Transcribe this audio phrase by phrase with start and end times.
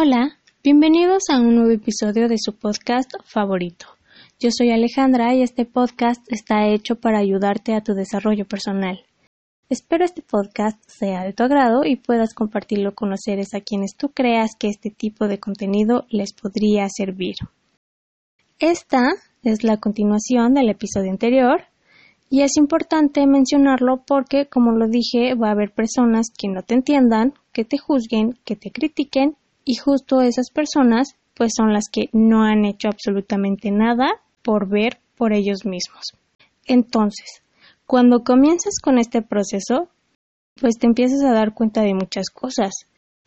[0.00, 3.86] Hola, bienvenidos a un nuevo episodio de su podcast favorito.
[4.38, 9.00] Yo soy Alejandra y este podcast está hecho para ayudarte a tu desarrollo personal.
[9.68, 13.96] Espero este podcast sea de tu agrado y puedas compartirlo con los seres a quienes
[13.96, 17.34] tú creas que este tipo de contenido les podría servir.
[18.60, 19.08] Esta
[19.42, 21.62] es la continuación del episodio anterior
[22.30, 26.74] y es importante mencionarlo porque, como lo dije, va a haber personas que no te
[26.74, 29.34] entiendan, que te juzguen, que te critiquen
[29.68, 34.08] y justo esas personas pues son las que no han hecho absolutamente nada
[34.42, 36.14] por ver por ellos mismos.
[36.66, 37.42] Entonces,
[37.84, 39.90] cuando comienzas con este proceso,
[40.58, 42.72] pues te empiezas a dar cuenta de muchas cosas.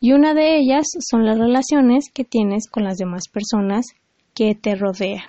[0.00, 3.86] Y una de ellas son las relaciones que tienes con las demás personas
[4.34, 5.28] que te rodean.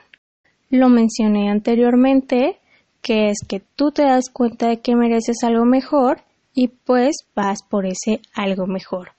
[0.71, 2.57] Lo mencioné anteriormente,
[3.03, 6.23] que es que tú te das cuenta de que mereces algo mejor
[6.55, 9.14] y pues vas por ese algo mejor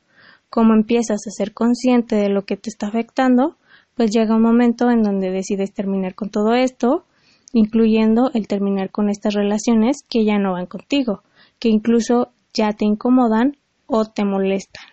[0.57, 3.59] como empiezas a ser consciente de lo que te está afectando,
[3.95, 7.05] pues llega un momento en donde decides terminar con todo esto,
[7.53, 11.23] incluyendo el terminar con estas relaciones que ya no van contigo,
[11.59, 14.87] que incluso ya te incomodan o te molestan.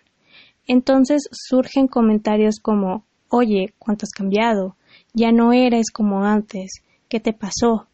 [0.68, 4.76] Entonces surgen comentarios como Oye, ¿cuánto has cambiado?
[5.14, 6.84] Ya no eres como antes.
[7.08, 7.88] ¿Qué te pasó?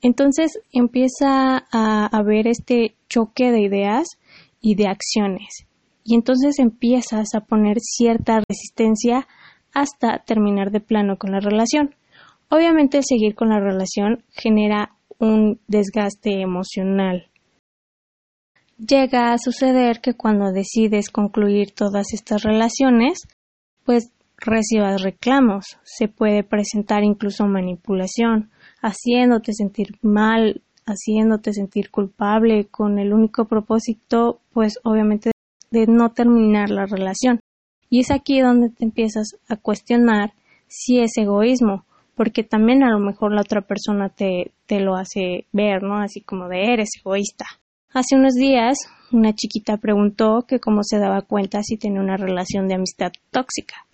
[0.00, 4.06] Entonces empieza a haber este choque de ideas
[4.60, 5.66] y de acciones
[6.04, 9.26] y entonces empiezas a poner cierta resistencia
[9.72, 11.94] hasta terminar de plano con la relación.
[12.48, 17.28] Obviamente seguir con la relación genera un desgaste emocional.
[18.78, 23.20] Llega a suceder que cuando decides concluir todas estas relaciones,
[23.84, 32.98] pues recibas reclamos, se puede presentar incluso manipulación, haciéndote sentir mal, haciéndote sentir culpable con
[32.98, 35.30] el único propósito, pues obviamente
[35.70, 37.40] de no terminar la relación.
[37.88, 40.32] Y es aquí donde te empiezas a cuestionar
[40.68, 45.46] si es egoísmo, porque también a lo mejor la otra persona te, te lo hace
[45.52, 45.98] ver, ¿no?
[45.98, 47.46] Así como de eres egoísta.
[47.92, 48.78] Hace unos días
[49.12, 53.86] una chiquita preguntó que cómo se daba cuenta si tenía una relación de amistad tóxica.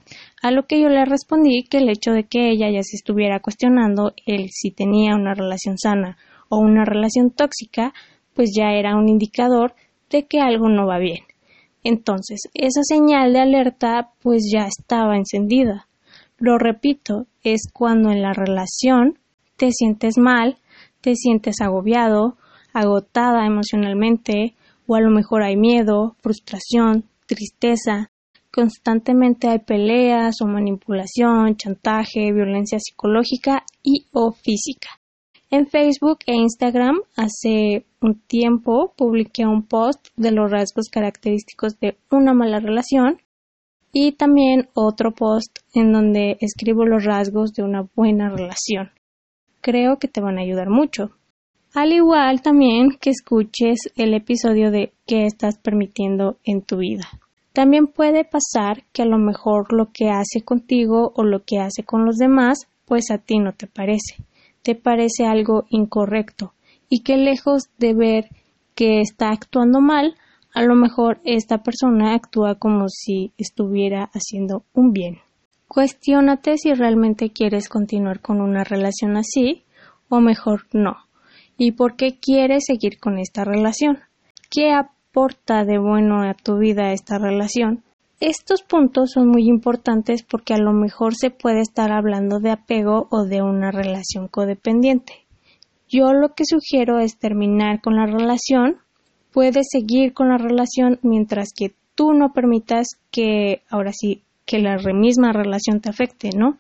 [0.43, 3.41] A lo que yo le respondí que el hecho de que ella ya se estuviera
[3.41, 6.19] cuestionando el si tenía una relación sana
[6.49, 7.93] o una relación tóxica,
[8.35, 9.75] pues ya era un indicador
[10.11, 11.26] de que algo no va bien.
[11.89, 15.87] Entonces, esa señal de alerta pues ya estaba encendida.
[16.37, 19.21] Lo repito, es cuando en la relación
[19.57, 20.57] te sientes mal,
[21.01, 22.39] te sientes agobiado,
[22.73, 24.57] agotada emocionalmente,
[24.89, 28.11] o a lo mejor hay miedo, frustración, tristeza,
[28.53, 34.89] constantemente hay peleas o manipulación, chantaje, violencia psicológica y o física.
[35.49, 41.97] En Facebook e Instagram hace un tiempo publiqué un post de los rasgos característicos de
[42.11, 43.23] una mala relación
[43.93, 48.91] y también otro post en donde escribo los rasgos de una buena relación.
[49.61, 51.13] Creo que te van a ayudar mucho.
[51.75, 57.05] Al igual también que escuches el episodio de qué estás permitiendo en tu vida.
[57.53, 61.85] También puede pasar que a lo mejor lo que hace contigo o lo que hace
[61.85, 64.17] con los demás, pues a ti no te parece
[64.67, 66.53] te parece algo incorrecto
[66.89, 68.31] y que lejos de ver
[68.75, 70.17] que está actuando mal,
[70.53, 75.19] a lo mejor esta persona actúa como si estuviera haciendo un bien.
[75.69, 79.63] Cuestiónate si realmente quieres continuar con una relación así
[80.09, 80.97] o mejor no.
[81.57, 84.01] ¿Y por qué quieres seguir con esta relación?
[84.51, 87.85] ¿Qué aporta de bueno a tu vida esta relación?
[88.21, 93.09] Estos puntos son muy importantes porque a lo mejor se puede estar hablando de apego
[93.11, 95.27] o de una relación codependiente.
[95.87, 98.79] Yo lo que sugiero es terminar con la relación,
[99.33, 104.79] puedes seguir con la relación mientras que tú no permitas que ahora sí que la
[104.95, 106.57] misma relación te afecte, ¿no?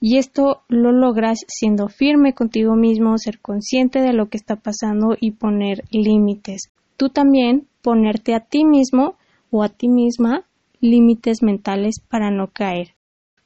[0.00, 5.16] Y esto lo logras siendo firme contigo mismo, ser consciente de lo que está pasando
[5.18, 6.70] y poner límites.
[6.98, 9.14] Tú también ponerte a ti mismo
[9.50, 10.44] o a ti misma
[10.80, 12.94] límites mentales para no caer.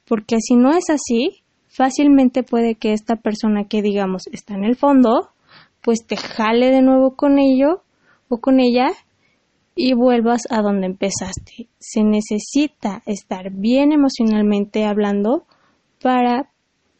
[0.05, 4.75] Porque si no es así, fácilmente puede que esta persona que digamos está en el
[4.75, 5.29] fondo,
[5.81, 7.83] pues te jale de nuevo con ello
[8.29, 8.87] o con ella
[9.75, 11.67] y vuelvas a donde empezaste.
[11.79, 15.45] Se necesita estar bien emocionalmente hablando
[16.01, 16.49] para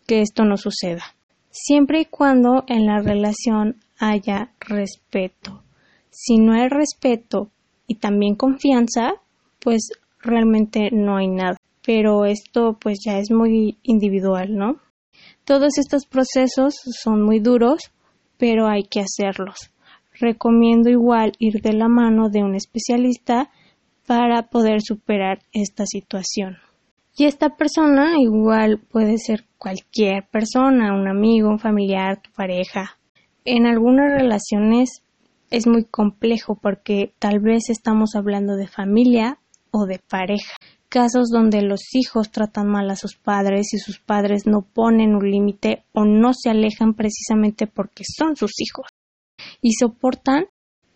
[0.05, 1.03] que esto no suceda.
[1.49, 5.63] Siempre y cuando en la relación haya respeto.
[6.09, 7.49] Si no hay respeto
[7.87, 9.13] y también confianza,
[9.59, 9.89] pues
[10.25, 11.57] realmente no hay nada.
[11.85, 14.79] Pero esto pues ya es muy individual, ¿no?
[15.43, 17.91] Todos estos procesos son muy duros,
[18.37, 19.71] pero hay que hacerlos.
[20.19, 23.49] Recomiendo igual ir de la mano de un especialista
[24.07, 26.57] para poder superar esta situación.
[27.17, 32.97] Y esta persona igual puede ser cualquier persona, un amigo, un familiar, tu pareja.
[33.45, 35.01] En algunas relaciones
[35.49, 39.37] es muy complejo porque tal vez estamos hablando de familia
[39.75, 40.55] o de pareja.
[40.89, 45.29] Casos donde los hijos tratan mal a sus padres y sus padres no ponen un
[45.29, 48.87] límite o no se alejan precisamente porque son sus hijos
[49.61, 50.45] y soportan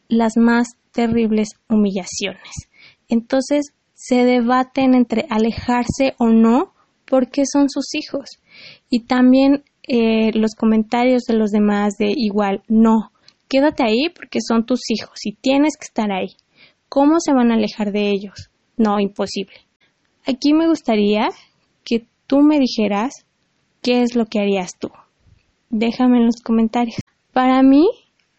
[0.07, 2.69] las más terribles humillaciones.
[3.09, 6.73] Entonces se debaten entre alejarse o no
[7.05, 8.39] porque son sus hijos.
[8.89, 13.11] Y también eh, los comentarios de los demás de igual, no,
[13.49, 16.35] quédate ahí porque son tus hijos y tienes que estar ahí.
[16.87, 18.49] ¿Cómo se van a alejar de ellos?
[18.79, 19.57] No, imposible.
[20.25, 21.27] Aquí me gustaría
[21.83, 23.25] que tú me dijeras
[23.81, 24.89] qué es lo que harías tú.
[25.69, 26.95] Déjame en los comentarios.
[27.33, 27.85] Para mí,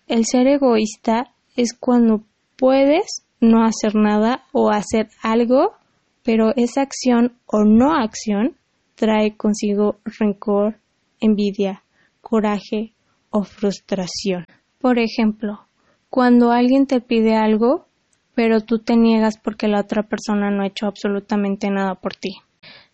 [0.09, 2.23] el ser egoísta es cuando
[2.57, 5.75] puedes no hacer nada o hacer algo,
[6.23, 8.57] pero esa acción o no acción
[8.95, 10.79] trae consigo rencor,
[11.21, 11.83] envidia,
[12.23, 12.95] coraje
[13.29, 14.47] o frustración.
[14.81, 15.61] Por ejemplo,
[16.09, 17.87] cuando alguien te pide algo,
[18.35, 22.37] pero tú te niegas porque la otra persona no ha hecho absolutamente nada por ti.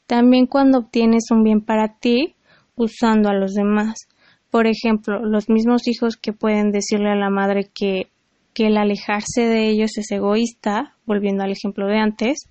[0.06, 2.34] También cuando obtienes un bien para ti
[2.74, 4.08] usando a los demás.
[4.50, 8.08] Por ejemplo, los mismos hijos que pueden decirle a la madre que
[8.56, 12.48] que el alejarse de ellos es egoísta, volviendo al ejemplo de antes,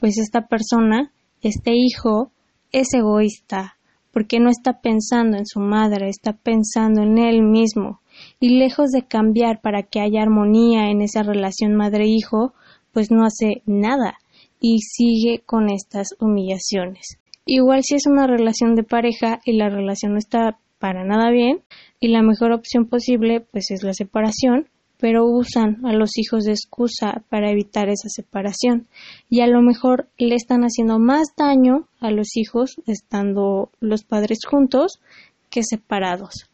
[0.00, 2.32] pues esta persona, este hijo,
[2.72, 3.76] es egoísta,
[4.12, 8.00] porque no está pensando en su madre, está pensando en él mismo,
[8.38, 12.54] y lejos de cambiar para que haya armonía en esa relación madre-hijo,
[12.92, 14.18] pues no hace nada
[14.60, 17.18] y sigue con estas humillaciones.
[17.46, 21.62] Igual si es una relación de pareja y la relación no está para nada bien,
[22.00, 24.68] y la mejor opción posible pues es la separación,
[24.98, 28.86] pero usan a los hijos de excusa para evitar esa separación
[29.28, 34.40] y a lo mejor le están haciendo más daño a los hijos estando los padres
[34.48, 35.00] juntos
[35.48, 36.49] que separados.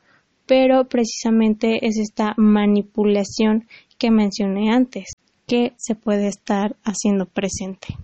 [0.46, 3.66] Pero precisamente es esta manipulación
[3.98, 5.12] que mencioné antes
[5.46, 7.96] que se puede estar haciendo presente.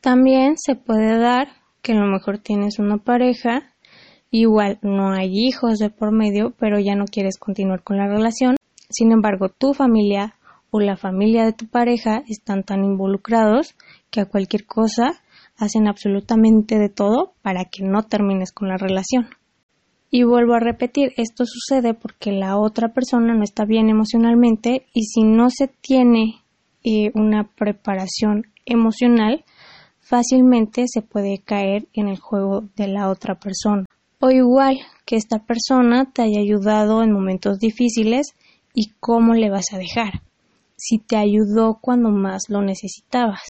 [0.00, 1.48] También se puede dar
[1.82, 3.72] que a lo mejor tienes una pareja,
[4.30, 8.58] igual no hay hijos de por medio, pero ya no quieres continuar con la relación
[8.90, 10.34] sin embargo, tu familia
[10.70, 13.74] o la familia de tu pareja están tan involucrados
[14.10, 15.20] que a cualquier cosa
[15.58, 19.28] hacen absolutamente de todo para que no termines con la relación.
[20.10, 25.04] Y vuelvo a repetir, esto sucede porque la otra persona no está bien emocionalmente y
[25.04, 26.42] si no se tiene
[26.82, 29.44] eh, una preparación emocional,
[30.00, 33.84] fácilmente se puede caer en el juego de la otra persona.
[34.20, 38.28] O igual que esta persona te haya ayudado en momentos difíciles
[38.74, 40.22] y cómo le vas a dejar,
[40.76, 43.48] si te ayudó cuando más lo necesitabas.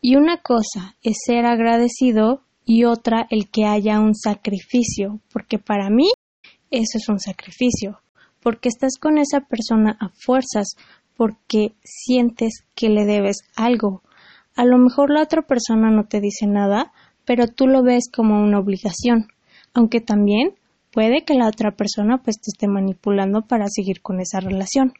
[0.00, 5.90] Y una cosa es ser agradecido y otra el que haya un sacrificio, porque para
[5.90, 6.10] mí
[6.70, 8.00] eso es un sacrificio,
[8.40, 10.76] porque estás con esa persona a fuerzas,
[11.16, 14.02] porque sientes que le debes algo.
[14.56, 16.92] A lo mejor la otra persona no te dice nada,
[17.24, 19.28] pero tú lo ves como una obligación,
[19.74, 20.54] aunque también
[20.92, 24.92] puede que la otra persona pues te esté manipulando para seguir con esa relación.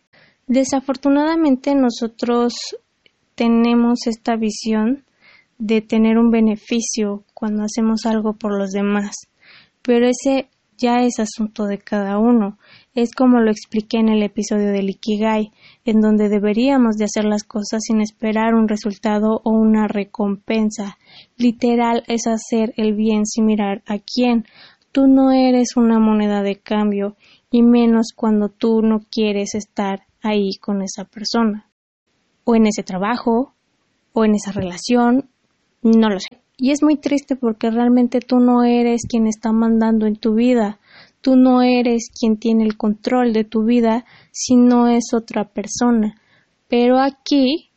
[0.46, 2.54] Desafortunadamente nosotros
[3.34, 5.04] tenemos esta visión
[5.62, 9.16] de tener un beneficio cuando hacemos algo por los demás,
[9.82, 12.58] pero ese ya es asunto de cada uno.
[12.94, 15.52] Es como lo expliqué en el episodio del Ikigai,
[15.84, 20.98] en donde deberíamos de hacer las cosas sin esperar un resultado o una recompensa.
[21.36, 24.44] Literal es hacer el bien sin mirar a quién,
[24.92, 27.16] Tú no eres una moneda de cambio
[27.50, 31.70] y menos cuando tú no quieres estar ahí con esa persona
[32.44, 33.54] o en ese trabajo
[34.12, 35.30] o en esa relación,
[35.82, 36.40] no lo sé.
[36.56, 40.78] Y es muy triste porque realmente tú no eres quien está mandando en tu vida,
[41.20, 46.20] tú no eres quien tiene el control de tu vida si no es otra persona.
[46.68, 47.70] Pero aquí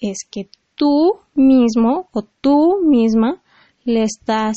[0.00, 3.42] es que tú mismo o tú misma
[3.84, 4.56] le estás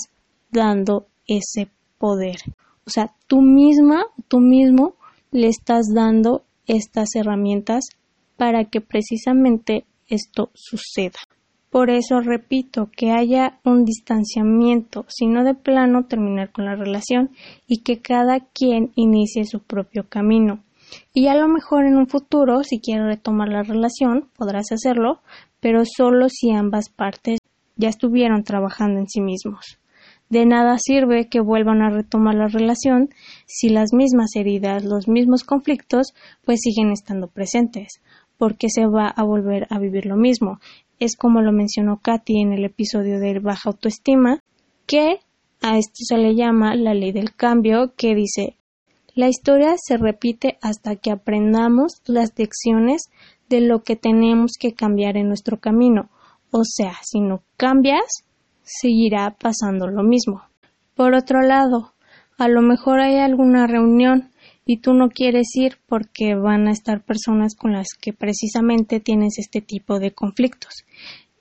[0.51, 2.37] dando ese poder.
[2.85, 4.95] O sea, tú misma, tú mismo
[5.31, 7.85] le estás dando estas herramientas
[8.37, 11.19] para que precisamente esto suceda.
[11.73, 17.31] Por eso repito que haya un distanciamiento, sino de plano terminar con la relación
[17.65, 20.59] y que cada quien inicie su propio camino.
[21.15, 25.21] Y a lo mejor en un futuro, si quieres retomar la relación, podrás hacerlo,
[25.61, 27.39] pero solo si ambas partes
[27.75, 29.79] ya estuvieron trabajando en sí mismos.
[30.29, 33.09] De nada sirve que vuelvan a retomar la relación
[33.47, 36.13] si las mismas heridas, los mismos conflictos,
[36.45, 37.99] pues siguen estando presentes,
[38.37, 40.59] porque se va a volver a vivir lo mismo.
[41.03, 44.39] Es como lo mencionó Katy en el episodio de baja autoestima,
[44.87, 45.19] que
[45.61, 48.55] a esto se le llama la ley del cambio, que dice
[49.15, 53.11] la historia se repite hasta que aprendamos las lecciones
[53.47, 56.09] de lo que tenemos que cambiar en nuestro camino.
[56.51, 58.23] O sea, si no cambias,
[58.63, 60.41] seguirá pasando lo mismo.
[60.95, 61.93] Por otro lado,
[62.39, 64.31] a lo mejor hay alguna reunión
[64.65, 69.37] y tú no quieres ir porque van a estar personas con las que precisamente tienes
[69.37, 70.85] este tipo de conflictos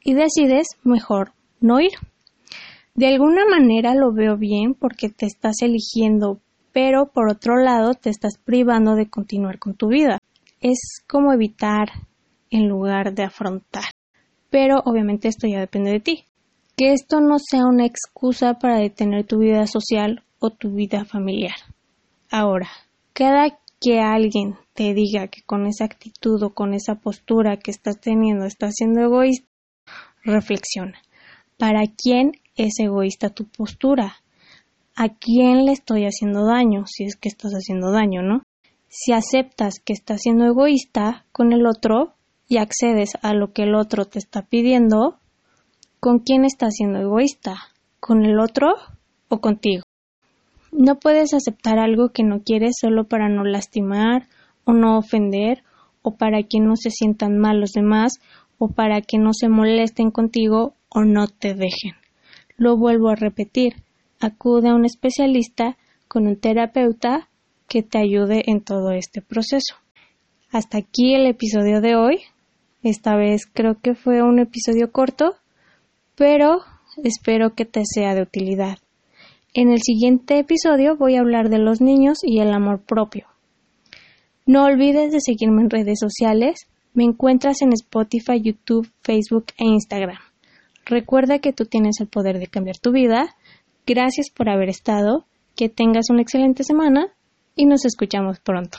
[0.03, 1.93] y decides mejor no ir.
[2.95, 6.41] De alguna manera lo veo bien porque te estás eligiendo
[6.73, 10.19] pero por otro lado te estás privando de continuar con tu vida.
[10.61, 11.89] Es como evitar
[12.51, 13.85] en lugar de afrontar.
[14.51, 16.25] Pero obviamente esto ya depende de ti.
[16.77, 21.57] Que esto no sea una excusa para detener tu vida social o tu vida familiar.
[22.31, 22.69] Ahora,
[23.13, 28.01] cada que alguien te diga que con esa actitud o con esa postura que estás
[28.01, 29.47] teniendo estás siendo egoísta,
[30.25, 31.01] reflexiona.
[31.59, 34.23] ¿Para quién es egoísta tu postura?
[34.95, 38.43] a quién le estoy haciendo daño, si es que estás haciendo daño, ¿no?
[38.89, 42.15] Si aceptas que estás siendo egoísta con el otro
[42.47, 45.19] y accedes a lo que el otro te está pidiendo,
[45.99, 47.57] ¿con quién estás siendo egoísta?
[48.01, 48.75] ¿Con el otro
[49.29, 49.82] o contigo?
[50.73, 54.27] No puedes aceptar algo que no quieres solo para no lastimar
[54.65, 55.63] o no ofender
[56.01, 58.15] o para que no se sientan mal los demás
[58.57, 61.93] o para que no se molesten contigo o no te dejen.
[62.57, 63.75] Lo vuelvo a repetir,
[64.19, 65.77] acude a un especialista
[66.09, 67.29] con un terapeuta
[67.69, 69.77] que te ayude en todo este proceso.
[70.51, 72.21] Hasta aquí el episodio de hoy.
[72.83, 75.35] Esta vez creo que fue un episodio corto,
[76.15, 76.61] pero
[77.05, 78.79] espero que te sea de utilidad.
[79.55, 83.27] En el siguiente episodio voy a hablar de los niños y el amor propio.
[84.47, 86.67] No olvides de seguirme en redes sociales.
[86.95, 90.19] Me encuentras en Spotify, YouTube, Facebook e Instagram.
[90.85, 93.37] Recuerda que tú tienes el poder de cambiar tu vida
[93.85, 97.09] Gracias por haber estado, que tengas una excelente semana
[97.57, 98.79] y nos escuchamos pronto.